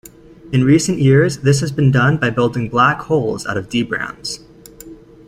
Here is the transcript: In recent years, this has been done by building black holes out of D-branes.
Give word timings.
In 0.51 0.63
recent 0.63 0.97
years, 0.97 1.37
this 1.43 1.59
has 1.59 1.71
been 1.71 1.91
done 1.91 2.17
by 2.17 2.31
building 2.31 2.69
black 2.69 3.01
holes 3.01 3.45
out 3.45 3.55
of 3.55 3.69
D-branes. 3.69 4.39